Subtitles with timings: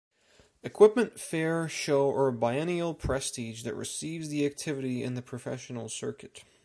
[0.63, 6.43] Equipment, fair, show or biennial prestige that receives the activity in the professional circuit.